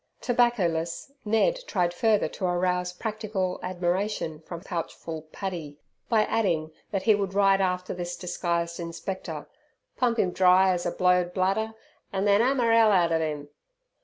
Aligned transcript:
Tobacco 0.19 0.65
less 0.65 1.11
Ned 1.25 1.59
tried 1.67 1.93
further 1.93 2.27
to 2.29 2.45
arouse 2.45 2.91
practical 2.91 3.59
admiration 3.61 4.39
from 4.39 4.61
pouch 4.61 4.95
full 4.95 5.21
Paddy, 5.31 5.77
by 6.09 6.23
adding 6.25 6.71
that 6.89 7.03
he 7.03 7.13
would 7.13 7.35
ride 7.35 7.61
after 7.61 7.93
this 7.93 8.17
disguised 8.17 8.79
Inspector, 8.79 9.47
"pump 9.97 10.17
'im 10.17 10.31
dry 10.31 10.71
as 10.71 10.87
a 10.87 10.91
blow'd 10.91 11.35
bladder, 11.35 11.73
an' 12.11 12.25
then 12.25 12.41
'ammer 12.41 12.71
'ell 12.71 12.91
outer 12.91 13.21
'im." 13.21 13.49